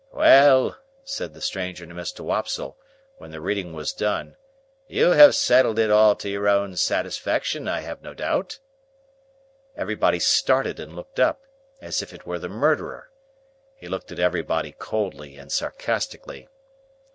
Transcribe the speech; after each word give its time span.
"Well!" 0.11 0.79
said 1.03 1.35
the 1.35 1.41
stranger 1.41 1.85
to 1.85 1.93
Mr. 1.93 2.21
Wopsle, 2.21 2.75
when 3.19 3.29
the 3.29 3.39
reading 3.39 3.71
was 3.71 3.93
done, 3.93 4.35
"you 4.87 5.11
have 5.11 5.35
settled 5.35 5.77
it 5.77 5.91
all 5.91 6.15
to 6.15 6.27
your 6.27 6.47
own 6.49 6.75
satisfaction, 6.75 7.67
I 7.67 7.81
have 7.81 8.01
no 8.01 8.15
doubt?" 8.15 8.57
Everybody 9.77 10.17
started 10.17 10.79
and 10.79 10.95
looked 10.95 11.19
up, 11.19 11.43
as 11.79 12.01
if 12.01 12.13
it 12.13 12.25
were 12.25 12.39
the 12.39 12.49
murderer. 12.49 13.11
He 13.75 13.87
looked 13.87 14.11
at 14.11 14.17
everybody 14.17 14.71
coldly 14.71 15.37
and 15.37 15.51
sarcastically. 15.51 16.47